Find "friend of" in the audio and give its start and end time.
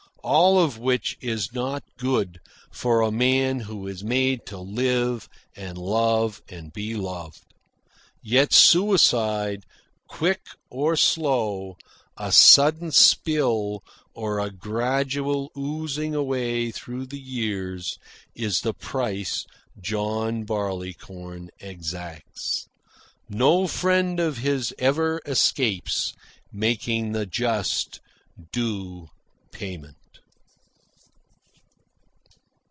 23.65-24.37